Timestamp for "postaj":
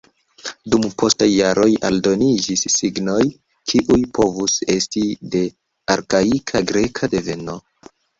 1.01-1.25